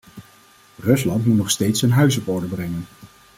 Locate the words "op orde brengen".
2.17-2.85